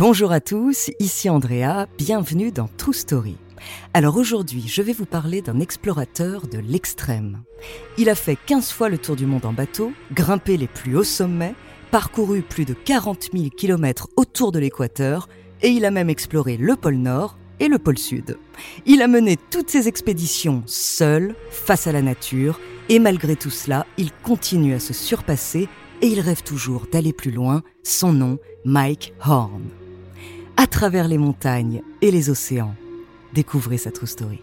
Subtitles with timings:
[0.00, 3.36] Bonjour à tous, ici Andrea, bienvenue dans True Story.
[3.92, 7.42] Alors aujourd'hui, je vais vous parler d'un explorateur de l'extrême.
[7.98, 11.04] Il a fait 15 fois le tour du monde en bateau, grimpé les plus hauts
[11.04, 11.54] sommets,
[11.90, 15.28] parcouru plus de 40 000 km autour de l'équateur,
[15.60, 18.38] et il a même exploré le pôle Nord et le pôle Sud.
[18.86, 22.58] Il a mené toutes ses expéditions seul, face à la nature,
[22.88, 25.68] et malgré tout cela, il continue à se surpasser
[26.00, 27.62] et il rêve toujours d'aller plus loin.
[27.82, 29.79] Son nom, Mike Horn
[30.56, 32.74] à travers les montagnes et les océans.
[33.32, 34.40] Découvrez sa true story.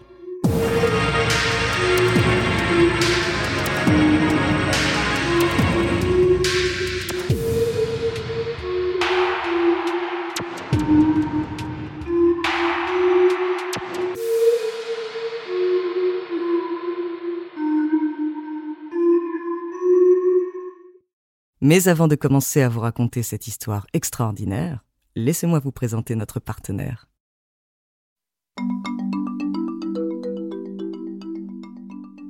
[21.60, 24.84] Mais avant de commencer à vous raconter cette histoire extraordinaire,
[25.18, 27.08] laissez-moi vous présenter notre partenaire.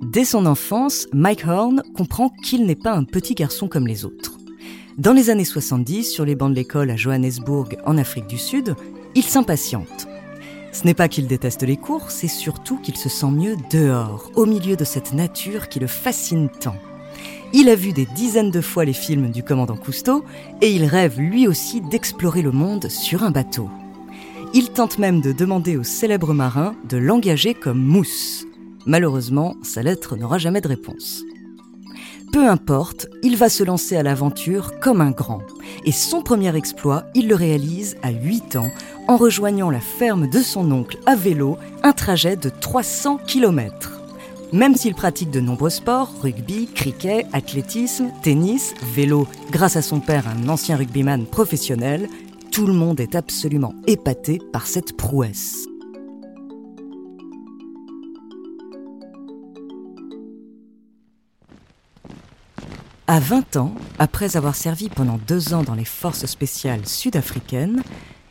[0.03, 4.39] Dès son enfance, Mike Horn comprend qu'il n'est pas un petit garçon comme les autres.
[4.97, 8.75] Dans les années 70, sur les bancs de l'école à Johannesburg, en Afrique du Sud,
[9.15, 10.09] il s'impatiente.
[10.73, 14.47] Ce n'est pas qu'il déteste les cours, c'est surtout qu'il se sent mieux dehors, au
[14.47, 16.77] milieu de cette nature qui le fascine tant.
[17.53, 20.25] Il a vu des dizaines de fois les films du commandant Cousteau
[20.61, 23.71] et il rêve lui aussi d'explorer le monde sur un bateau.
[24.55, 28.47] Il tente même de demander au célèbre marin de l'engager comme mousse.
[28.87, 31.25] Malheureusement, sa lettre n'aura jamais de réponse.
[32.33, 35.43] Peu importe, il va se lancer à l'aventure comme un grand.
[35.85, 38.71] Et son premier exploit, il le réalise à 8 ans
[39.07, 43.98] en rejoignant la ferme de son oncle à vélo, un trajet de 300 km.
[44.53, 50.27] Même s'il pratique de nombreux sports, rugby, cricket, athlétisme, tennis, vélo, grâce à son père,
[50.27, 52.09] un ancien rugbyman professionnel,
[52.51, 55.67] tout le monde est absolument épaté par cette prouesse.
[63.07, 67.83] À 20 ans, après avoir servi pendant deux ans dans les forces spéciales sud-africaines,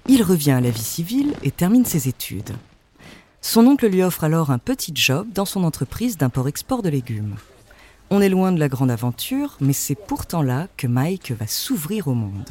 [0.08, 2.54] il revient à la vie civile et termine ses études.
[3.50, 7.38] Son oncle lui offre alors un petit job dans son entreprise d'import-export de légumes.
[8.10, 12.10] On est loin de la grande aventure, mais c'est pourtant là que Mike va s'ouvrir
[12.10, 12.50] au monde.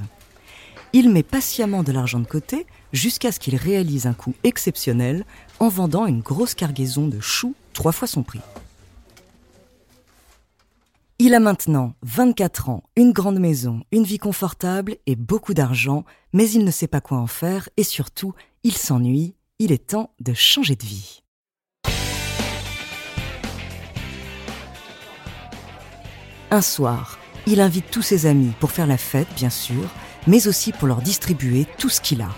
[0.94, 2.64] Il met patiemment de l'argent de côté
[2.94, 5.26] jusqu'à ce qu'il réalise un coup exceptionnel
[5.60, 8.40] en vendant une grosse cargaison de choux trois fois son prix.
[11.18, 16.48] Il a maintenant 24 ans, une grande maison, une vie confortable et beaucoup d'argent, mais
[16.48, 18.32] il ne sait pas quoi en faire et surtout,
[18.64, 21.22] il s'ennuie il est temps de changer de vie.
[26.50, 29.88] Un soir, il invite tous ses amis pour faire la fête, bien sûr,
[30.26, 32.28] mais aussi pour leur distribuer tout ce qu'il a.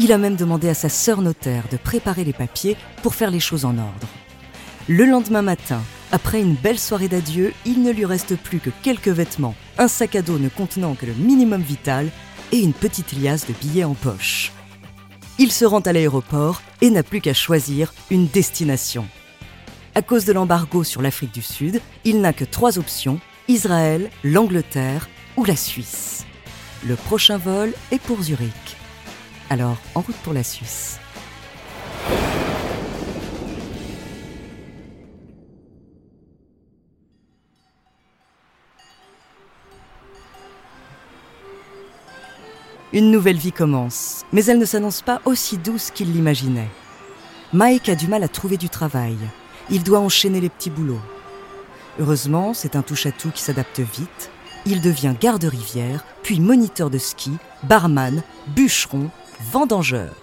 [0.00, 3.40] Il a même demandé à sa sœur notaire de préparer les papiers pour faire les
[3.40, 4.08] choses en ordre.
[4.88, 5.82] Le lendemain matin,
[6.12, 10.16] après une belle soirée d'adieu, il ne lui reste plus que quelques vêtements, un sac
[10.16, 12.10] à dos ne contenant que le minimum vital
[12.50, 14.52] et une petite liasse de billets en poche
[15.38, 19.06] il se rend à l'aéroport et n'a plus qu'à choisir une destination.
[19.94, 25.08] À cause de l'embargo sur l'Afrique du Sud, il n'a que trois options, Israël, l'Angleterre
[25.36, 26.26] ou la Suisse.
[26.86, 28.76] Le prochain vol est pour Zurich.
[29.50, 30.98] Alors, en route pour la Suisse.
[42.94, 46.70] Une nouvelle vie commence, mais elle ne s'annonce pas aussi douce qu'il l'imaginait.
[47.52, 49.18] Mike a du mal à trouver du travail.
[49.68, 51.00] Il doit enchaîner les petits boulots.
[52.00, 54.30] Heureusement, c'est un touche-à-tout qui s'adapte vite.
[54.64, 57.32] Il devient garde-rivière, puis moniteur de ski,
[57.62, 59.10] barman, bûcheron,
[59.52, 60.14] vendangeur.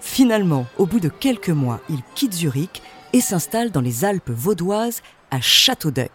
[0.00, 2.82] Finalement, au bout de quelques mois, il quitte Zurich
[3.12, 5.00] et s'installe dans les Alpes vaudoises
[5.30, 6.08] à Château-d'Eux.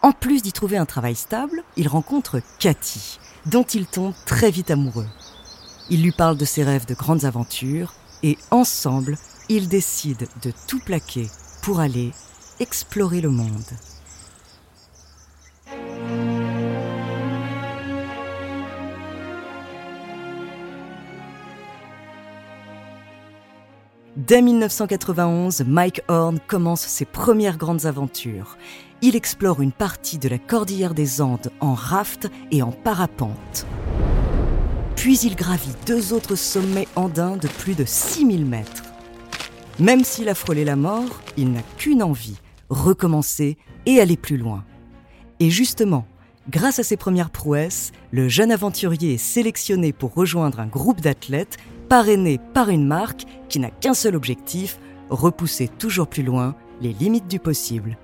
[0.00, 4.70] En plus d'y trouver un travail stable, il rencontre Cathy, dont il tombe très vite
[4.70, 5.08] amoureux.
[5.90, 9.16] Il lui parle de ses rêves de grandes aventures et ensemble,
[9.48, 11.28] ils décident de tout plaquer
[11.62, 12.12] pour aller
[12.58, 13.62] explorer le monde.
[24.16, 28.56] Dès 1991, Mike Horn commence ses premières grandes aventures
[29.06, 33.66] il explore une partie de la cordillère des Andes en raft et en parapente.
[34.96, 38.82] Puis il gravit deux autres sommets andins de plus de 6000 mètres.
[39.78, 42.38] Même s'il a frôlé la mort, il n'a qu'une envie,
[42.70, 44.64] recommencer et aller plus loin.
[45.38, 46.06] Et justement,
[46.50, 51.56] Grâce à ses premières prouesses, le jeune aventurier est sélectionné pour rejoindre un groupe d'athlètes
[51.94, 54.80] parrainé par une marque qui n'a qu'un seul objectif,
[55.10, 57.96] repousser toujours plus loin les limites du possible.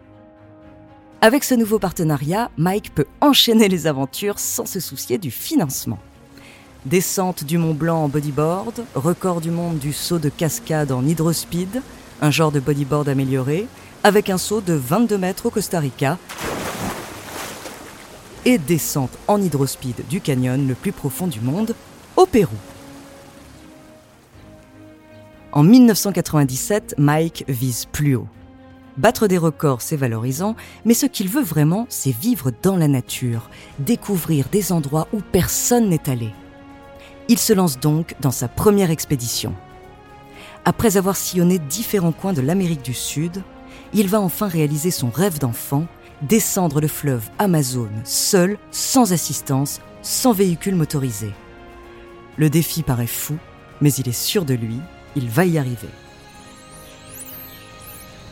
[1.21, 5.99] Avec ce nouveau partenariat, Mike peut enchaîner les aventures sans se soucier du financement.
[6.85, 11.83] Descente du Mont Blanc en bodyboard, record du monde du saut de cascade en hydrospeed,
[12.23, 13.67] un genre de bodyboard amélioré,
[14.05, 16.17] avec un saut de 22 mètres au Costa Rica,
[18.45, 21.75] et descente en hydrospeed du canyon le plus profond du monde,
[22.17, 22.55] au Pérou.
[25.53, 28.29] En 1997, Mike vise plus haut.
[28.97, 30.55] Battre des records, c'est valorisant,
[30.85, 33.51] mais ce qu'il veut vraiment, c'est vivre dans la nature,
[33.81, 36.31] découvrir des endroits où personne n'est allé.
[37.29, 39.55] Il se lance donc dans sa première expédition.
[40.65, 43.43] Après avoir sillonné différents coins de l'Amérique du Sud,
[43.93, 45.87] il va enfin réaliser son rêve d'enfant,
[46.23, 51.33] descendre le fleuve Amazon seul, sans assistance, sans véhicule motorisé.
[52.37, 53.37] Le défi paraît fou,
[53.81, 54.79] mais il est sûr de lui,
[55.17, 55.89] il va y arriver.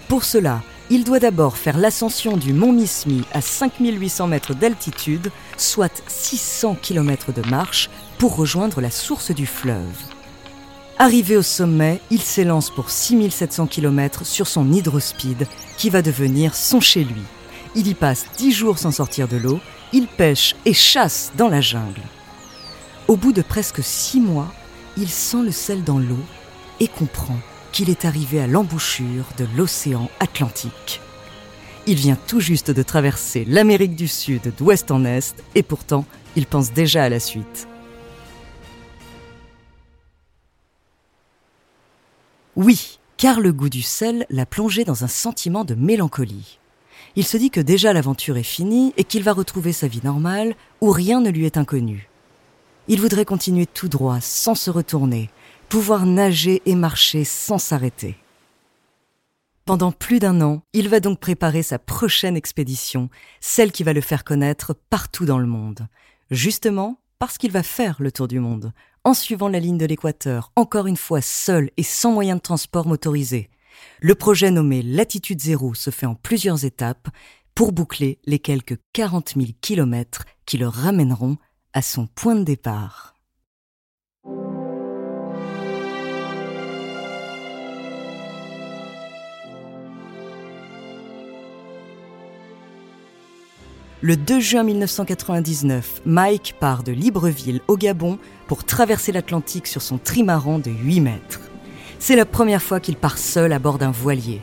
[0.08, 6.02] Pour cela, il doit d'abord faire l'ascension du mont Mismi à 5800 mètres d'altitude, soit
[6.06, 9.96] 600 km de marche, pour rejoindre la source du fleuve.
[10.98, 15.46] Arrivé au sommet, il s'élance pour 6700 km sur son hydrospeed,
[15.76, 17.22] qui va devenir son chez lui.
[17.74, 19.60] Il y passe 10 jours sans sortir de l'eau,
[19.92, 22.00] il pêche et chasse dans la jungle.
[23.08, 24.52] Au bout de presque 6 mois,
[24.96, 26.18] il sent le sel dans l'eau
[26.80, 27.38] et comprend
[27.72, 31.00] qu'il est arrivé à l'embouchure de l'océan Atlantique.
[31.86, 36.04] Il vient tout juste de traverser l'Amérique du Sud d'ouest en est et pourtant
[36.36, 37.66] il pense déjà à la suite.
[42.56, 46.58] Oui, car le goût du sel l'a plongé dans un sentiment de mélancolie.
[47.16, 50.54] Il se dit que déjà l'aventure est finie et qu'il va retrouver sa vie normale
[50.80, 52.08] où rien ne lui est inconnu.
[52.88, 55.30] Il voudrait continuer tout droit sans se retourner,
[55.68, 58.16] pouvoir nager et marcher sans s'arrêter.
[59.64, 63.10] Pendant plus d'un an, il va donc préparer sa prochaine expédition,
[63.40, 65.88] celle qui va le faire connaître partout dans le monde,
[66.30, 68.72] justement parce qu'il va faire le tour du monde,
[69.04, 72.86] en suivant la ligne de l'équateur, encore une fois seul et sans moyen de transport
[72.86, 73.50] motorisé.
[74.00, 77.08] Le projet nommé Latitude Zéro se fait en plusieurs étapes
[77.54, 81.36] pour boucler les quelques 40 000 kilomètres qui le ramèneront
[81.74, 83.17] à son point de départ.
[94.00, 99.98] Le 2 juin 1999, Mike part de Libreville au Gabon pour traverser l'Atlantique sur son
[99.98, 101.40] trimaran de 8 mètres.
[101.98, 104.40] C'est la première fois qu'il part seul à bord d'un voilier.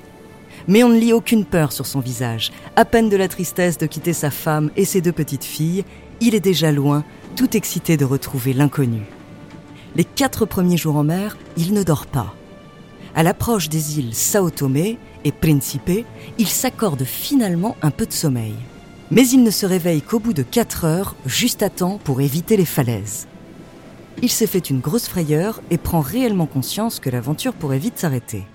[0.67, 3.85] Mais on ne lit aucune peur sur son visage, à peine de la tristesse de
[3.85, 5.85] quitter sa femme et ses deux petites filles,
[6.19, 7.05] il est déjà loin,
[7.37, 9.03] tout excité de retrouver l'inconnu.
[9.95, 12.35] Les quatre premiers jours en mer, il ne dort pas.
[13.15, 16.05] À l'approche des îles Sao Tomé et Principe,
[16.37, 18.55] il s'accorde finalement un peu de sommeil
[19.11, 22.57] mais il ne se réveille qu'au bout de 4 heures, juste à temps pour éviter
[22.57, 23.27] les falaises.
[24.21, 28.45] Il s'est fait une grosse frayeur et prend réellement conscience que l'aventure pourrait vite s'arrêter.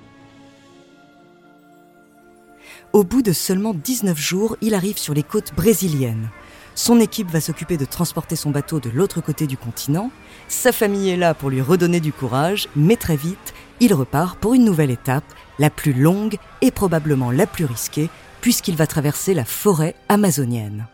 [2.92, 6.28] Au bout de seulement 19 jours, il arrive sur les côtes brésiliennes.
[6.74, 10.10] Son équipe va s'occuper de transporter son bateau de l'autre côté du continent.
[10.48, 14.54] Sa famille est là pour lui redonner du courage, mais très vite, il repart pour
[14.54, 15.24] une nouvelle étape,
[15.58, 18.08] la plus longue et probablement la plus risquée,
[18.40, 20.86] puisqu'il va traverser la forêt amazonienne.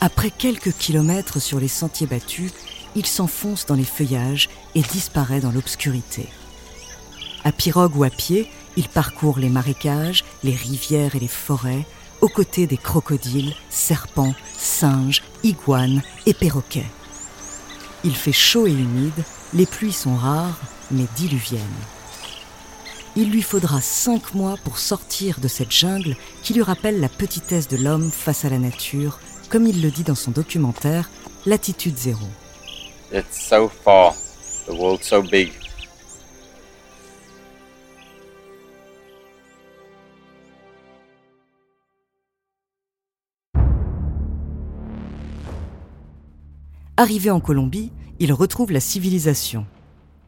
[0.00, 2.52] Après quelques kilomètres sur les sentiers battus,
[2.94, 6.28] il s'enfonce dans les feuillages et disparaît dans l'obscurité.
[7.42, 11.86] À pirogue ou à pied, il parcourt les marécages, les rivières et les forêts,
[12.20, 16.90] aux côtés des crocodiles, serpents, singes, iguanes et perroquets.
[18.04, 20.58] Il fait chaud et humide, les pluies sont rares
[20.90, 21.60] mais diluvienne.
[23.16, 27.68] Il lui faudra cinq mois pour sortir de cette jungle qui lui rappelle la petitesse
[27.68, 31.08] de l'homme face à la nature, comme il le dit dans son documentaire
[31.46, 32.26] Latitude Zéro.
[33.12, 34.14] It's so far,
[34.66, 35.52] the world's so big.
[46.96, 49.66] Arrivé en Colombie, il retrouve la civilisation.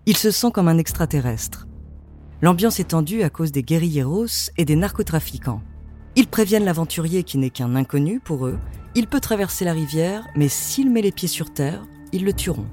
[0.09, 1.67] Il se sent comme un extraterrestre.
[2.41, 5.63] L'ambiance est tendue à cause des guerrilleros et des narcotrafiquants.
[6.15, 8.57] Ils préviennent l'aventurier qui n'est qu'un inconnu pour eux.
[8.95, 11.83] Il peut traverser la rivière, mais s'il met les pieds sur terre,
[12.13, 12.69] ils le tueront.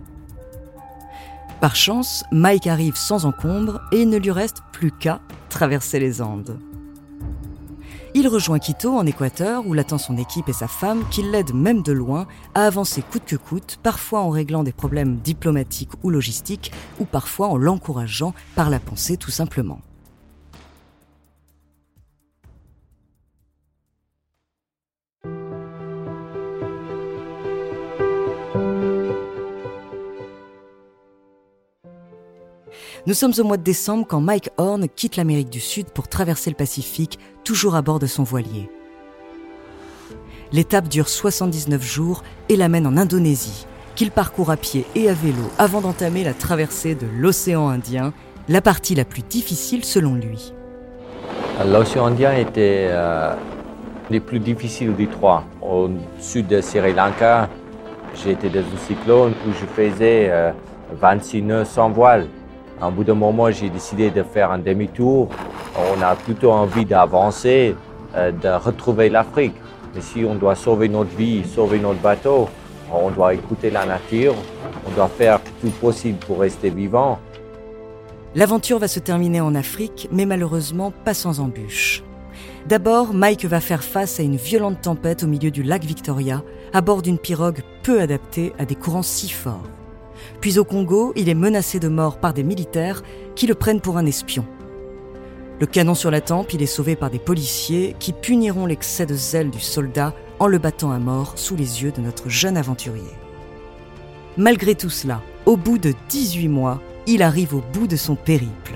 [1.60, 6.22] Par chance, Mike arrive sans encombre et il ne lui reste plus qu'à traverser les
[6.22, 6.60] Andes.
[8.16, 11.82] Il rejoint Quito en Équateur où l'attend son équipe et sa femme qui l'aident même
[11.82, 16.72] de loin à avancer coûte que coûte, parfois en réglant des problèmes diplomatiques ou logistiques
[17.00, 19.82] ou parfois en l'encourageant par la pensée tout simplement.
[33.06, 36.50] Nous sommes au mois de décembre quand Mike Horn quitte l'Amérique du Sud pour traverser
[36.50, 38.70] le Pacifique, toujours à bord de son voilier.
[40.54, 45.44] L'étape dure 79 jours et l'amène en Indonésie, qu'il parcourt à pied et à vélo
[45.58, 48.14] avant d'entamer la traversée de l'océan Indien,
[48.48, 50.54] la partie la plus difficile selon lui.
[51.66, 53.36] L'océan Indien était euh,
[54.26, 55.44] plus difficile des trois.
[55.62, 55.90] Au
[56.22, 57.50] sud de Sri Lanka,
[58.24, 60.54] j'étais dans un cyclone où je faisais
[60.94, 62.28] 26 euh, nœuds sans voile.
[62.84, 65.30] Un bout d'un moment, j'ai décidé de faire un demi-tour.
[65.78, 67.78] On a plutôt envie d'avancer,
[68.14, 69.56] euh, de retrouver l'Afrique.
[69.96, 72.50] Mais si on doit sauver notre vie, sauver notre bateau,
[72.94, 74.36] on doit écouter la nature,
[74.86, 77.20] on doit faire tout possible pour rester vivant.
[78.36, 82.04] L'aventure va se terminer en Afrique, mais malheureusement pas sans embûches.
[82.68, 86.82] D'abord, Mike va faire face à une violente tempête au milieu du lac Victoria, à
[86.82, 89.64] bord d'une pirogue peu adaptée à des courants si forts.
[90.42, 93.04] Puis au Congo, il est menacé de mort par des militaires
[93.36, 94.46] qui le prennent pour un espion.
[95.60, 99.16] Le canon sur la tempe, il est sauvé par des policiers qui puniront l'excès de
[99.16, 103.04] zèle du soldat en le battant à mort sous les yeux de notre jeune aventurier.
[104.36, 108.74] Malgré tout cela, au bout de 18 mois, il arrive au bout de son périple.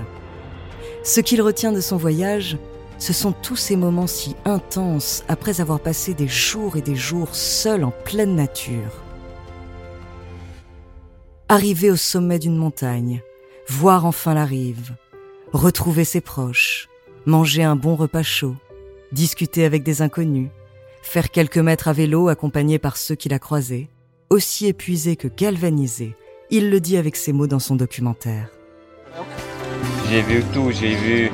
[1.02, 2.58] Ce qu'il retient de son voyage,
[2.98, 7.34] ce sont tous ces moments si intenses après avoir passé des jours et des jours
[7.34, 9.02] seul en pleine nature
[11.50, 13.22] arriver au sommet d'une montagne,
[13.68, 14.92] voir enfin la rive,
[15.52, 16.88] retrouver ses proches,
[17.24, 18.54] manger un bon repas chaud,
[19.12, 20.50] discuter avec des inconnus,
[21.00, 23.88] faire quelques mètres à vélo accompagné par ceux qu'il a croisés,
[24.28, 26.14] aussi épuisé que galvanisé,
[26.50, 28.50] il le dit avec ses mots dans son documentaire.
[30.10, 31.30] J'ai vu tout, j'ai vu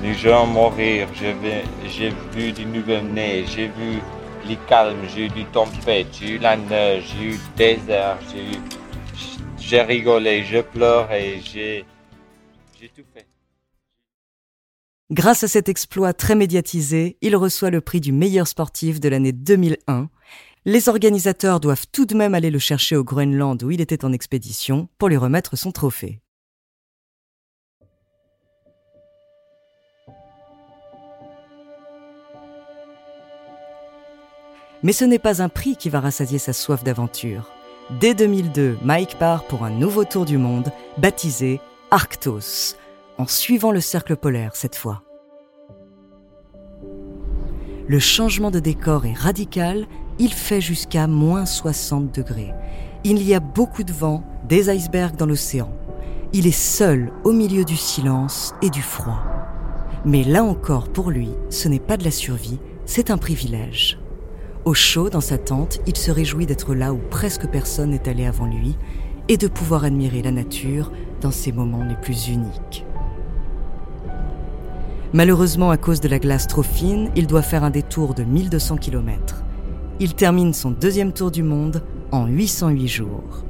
[0.00, 3.98] les gens mourir, j'ai vu nouvelles neiges, j'ai vu
[4.46, 8.56] les calmes, j'ai eu des tempêtes, j'ai eu la neige, j'ai eu le désert, j'ai
[8.56, 8.60] eu
[9.66, 11.84] j'ai rigolé, je pleure et j'ai,
[12.94, 13.26] tout fait.
[15.10, 19.32] Grâce à cet exploit très médiatisé, il reçoit le prix du meilleur sportif de l'année
[19.32, 20.08] 2001.
[20.66, 24.12] Les organisateurs doivent tout de même aller le chercher au Groenland où il était en
[24.12, 26.20] expédition pour lui remettre son trophée.
[34.82, 37.55] Mais ce n'est pas un prix qui va rassasier sa soif d'aventure.
[37.90, 41.60] Dès 2002, Mike part pour un nouveau tour du monde, baptisé
[41.92, 42.74] Arctos,
[43.16, 45.04] en suivant le cercle polaire cette fois.
[47.86, 49.86] Le changement de décor est radical,
[50.18, 52.52] il fait jusqu'à moins 60 degrés.
[53.04, 55.72] Il y a beaucoup de vent, des icebergs dans l'océan.
[56.32, 59.22] Il est seul au milieu du silence et du froid.
[60.04, 63.96] Mais là encore, pour lui, ce n'est pas de la survie, c'est un privilège.
[64.66, 68.26] Au chaud, dans sa tente, il se réjouit d'être là où presque personne n'est allé
[68.26, 68.76] avant lui
[69.28, 72.84] et de pouvoir admirer la nature dans ses moments les plus uniques.
[75.12, 78.78] Malheureusement, à cause de la glace trop fine, il doit faire un détour de 1200
[78.78, 79.44] km.
[80.00, 83.44] Il termine son deuxième tour du monde en 808 jours.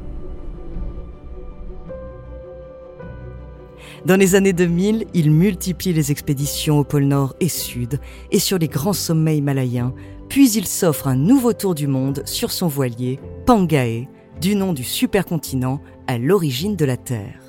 [4.05, 8.59] Dans les années 2000, il multiplie les expéditions au pôle Nord et Sud et sur
[8.59, 9.95] les grands sommets himalayens
[10.28, 14.09] puis il s'offre un nouveau tour du monde sur son voilier, Pangae,
[14.40, 17.40] du nom du supercontinent à l'origine de la Terre.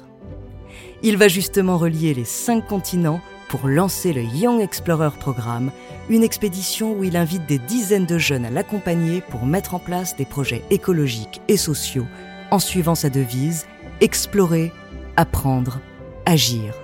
[1.04, 5.72] Il va justement relier les cinq continents pour lancer le Young Explorer Programme,
[6.10, 10.16] une expédition où il invite des dizaines de jeunes à l'accompagner pour mettre en place
[10.16, 12.06] des projets écologiques et sociaux
[12.52, 13.66] en suivant sa devise
[14.00, 14.72] Explorer,
[15.16, 15.80] apprendre,
[16.26, 16.76] agir.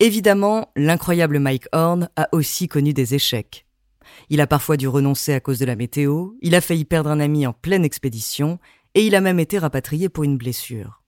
[0.00, 3.66] Évidemment, l'incroyable Mike Horn a aussi connu des échecs.
[4.30, 7.18] Il a parfois dû renoncer à cause de la météo, il a failli perdre un
[7.18, 8.60] ami en pleine expédition,
[8.94, 11.02] et il a même été rapatrié pour une blessure.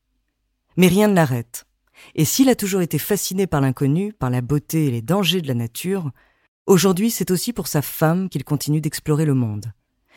[0.76, 1.66] Mais rien ne l'arrête.
[2.14, 5.49] Et s'il a toujours été fasciné par l'inconnu, par la beauté et les dangers de
[5.49, 6.11] la nature,
[6.66, 9.73] aujourd'hui c'est aussi pour sa femme qu'il continue d'explorer le monde.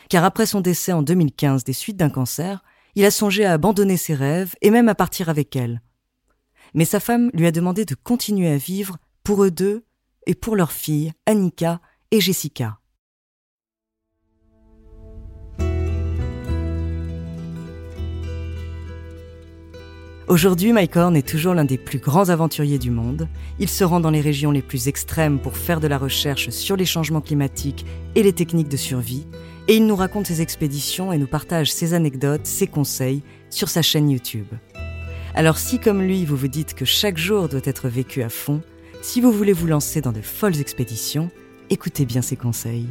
[0.09, 2.63] Car après son décès en 2015 des suites d'un cancer,
[2.95, 5.81] il a songé à abandonner ses rêves et même à partir avec elle,
[6.73, 9.83] mais sa femme lui a demandé de continuer à vivre pour eux deux
[10.25, 11.79] et pour leurs filles, Annika
[12.11, 12.79] et Jessica.
[20.29, 23.27] Aujourd'hui, Mike Horn est toujours l'un des plus grands aventuriers du monde.
[23.59, 26.77] Il se rend dans les régions les plus extrêmes pour faire de la recherche sur
[26.77, 29.27] les changements climatiques et les techniques de survie,
[29.67, 33.81] et il nous raconte ses expéditions et nous partage ses anecdotes, ses conseils sur sa
[33.81, 34.47] chaîne YouTube.
[35.35, 38.61] Alors si comme lui, vous vous dites que chaque jour doit être vécu à fond,
[39.01, 41.31] si vous voulez vous lancer dans de folles expéditions,
[41.71, 42.87] écoutez bien ses conseils.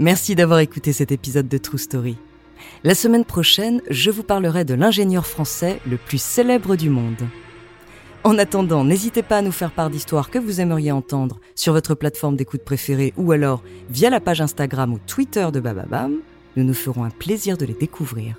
[0.00, 2.16] Merci d'avoir écouté cet épisode de True Story.
[2.82, 7.28] La semaine prochaine, je vous parlerai de l'ingénieur français le plus célèbre du monde.
[8.24, 11.94] En attendant, n'hésitez pas à nous faire part d'histoires que vous aimeriez entendre sur votre
[11.94, 16.18] plateforme d'écoute préférée ou alors via la page Instagram ou Twitter de Bababam.
[16.58, 18.34] Nous nous ferons un plaisir de les découvrir.